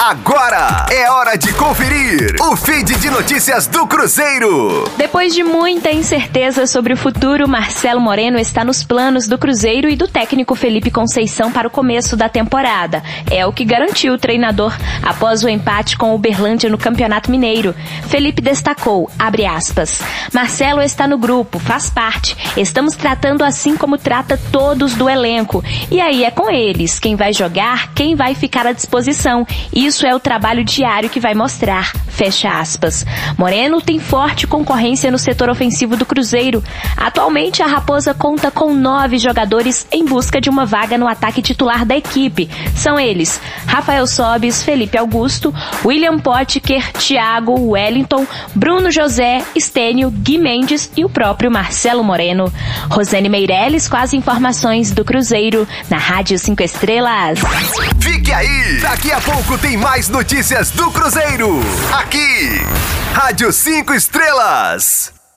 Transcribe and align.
Agora 0.00 0.86
é 0.92 1.10
hora 1.10 1.36
de 1.36 1.52
conferir 1.54 2.36
o 2.40 2.54
feed 2.54 2.94
de 3.00 3.10
notícias 3.10 3.66
do 3.66 3.84
Cruzeiro. 3.84 4.88
Depois 4.96 5.34
de 5.34 5.42
muita 5.42 5.90
incerteza 5.90 6.68
sobre 6.68 6.92
o 6.92 6.96
futuro, 6.96 7.48
Marcelo 7.48 8.00
Moreno 8.00 8.38
está 8.38 8.64
nos 8.64 8.84
planos 8.84 9.26
do 9.26 9.36
Cruzeiro 9.36 9.88
e 9.88 9.96
do 9.96 10.06
técnico 10.06 10.54
Felipe 10.54 10.92
Conceição 10.92 11.50
para 11.50 11.66
o 11.66 11.70
começo 11.70 12.16
da 12.16 12.28
temporada. 12.28 13.02
É 13.28 13.44
o 13.44 13.52
que 13.52 13.64
garantiu 13.64 14.14
o 14.14 14.18
treinador 14.18 14.72
após 15.02 15.42
o 15.42 15.48
empate 15.48 15.98
com 15.98 16.14
o 16.14 16.18
Berlândia 16.18 16.70
no 16.70 16.78
Campeonato 16.78 17.28
Mineiro. 17.28 17.74
Felipe 18.06 18.40
destacou, 18.40 19.10
abre 19.18 19.46
aspas, 19.46 20.00
Marcelo 20.32 20.80
está 20.80 21.08
no 21.08 21.18
grupo, 21.18 21.58
faz 21.58 21.90
parte. 21.90 22.36
Estamos 22.56 22.94
tratando 22.94 23.42
assim 23.42 23.76
como 23.76 23.98
trata 23.98 24.38
todos 24.52 24.94
do 24.94 25.10
elenco. 25.10 25.62
E 25.90 26.00
aí 26.00 26.22
é 26.22 26.30
com 26.30 26.48
eles, 26.48 27.00
quem 27.00 27.16
vai 27.16 27.32
jogar, 27.32 27.92
quem 27.94 28.14
vai 28.14 28.36
ficar 28.36 28.64
à 28.64 28.70
disposição. 28.70 29.44
Isso 29.88 30.06
é 30.06 30.14
o 30.14 30.20
trabalho 30.20 30.62
diário 30.62 31.08
que 31.08 31.18
vai 31.18 31.34
mostrar. 31.34 31.94
Fecha 32.18 32.48
aspas. 32.48 33.06
Moreno 33.38 33.80
tem 33.80 34.00
forte 34.00 34.44
concorrência 34.44 35.08
no 35.08 35.18
setor 35.20 35.48
ofensivo 35.48 35.96
do 35.96 36.04
Cruzeiro. 36.04 36.64
Atualmente, 36.96 37.62
a 37.62 37.66
Raposa 37.66 38.12
conta 38.12 38.50
com 38.50 38.74
nove 38.74 39.18
jogadores 39.18 39.86
em 39.92 40.04
busca 40.04 40.40
de 40.40 40.50
uma 40.50 40.66
vaga 40.66 40.98
no 40.98 41.06
ataque 41.06 41.40
titular 41.40 41.86
da 41.86 41.96
equipe. 41.96 42.50
São 42.74 42.98
eles 42.98 43.40
Rafael 43.68 44.04
Sobis, 44.04 44.64
Felipe 44.64 44.98
Augusto, 44.98 45.54
William 45.84 46.18
Potker, 46.18 46.90
Thiago, 46.94 47.70
Wellington, 47.70 48.26
Bruno 48.52 48.90
José, 48.90 49.44
Estênio, 49.54 50.10
Gui 50.10 50.38
Mendes 50.38 50.90
e 50.96 51.04
o 51.04 51.08
próprio 51.08 51.52
Marcelo 51.52 52.02
Moreno. 52.02 52.52
Rosane 52.90 53.28
Meirelles 53.28 53.86
com 53.86 53.96
as 53.96 54.12
informações 54.12 54.90
do 54.90 55.04
Cruzeiro 55.04 55.68
na 55.88 55.98
Rádio 55.98 56.36
5 56.36 56.64
Estrelas. 56.64 57.38
Fique 58.00 58.32
aí! 58.32 58.80
Daqui 58.80 59.12
a 59.12 59.20
pouco 59.20 59.56
tem 59.56 59.76
mais 59.76 60.08
notícias 60.08 60.72
do 60.72 60.90
Cruzeiro. 60.90 61.60
Aqui, 61.98 62.62
Rádio 63.12 63.52
5 63.52 63.92
Estrelas. 63.92 65.17